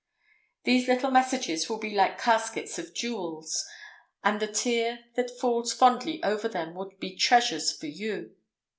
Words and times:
These 0.63 0.87
little 0.87 1.11
messages 1.11 1.69
will 1.69 1.77
be 1.77 1.93
like 1.93 2.17
caskets 2.17 2.79
of 2.79 2.91
jewels, 2.91 3.63
and 4.23 4.39
the 4.39 4.47
tear 4.47 5.05
that 5.13 5.39
falls 5.39 5.73
fondly 5.73 6.23
over 6.23 6.47
them 6.47 6.73
will 6.73 6.91
be 6.99 7.15
treasures 7.15 7.71
for 7.71 7.85
you. 7.85 8.35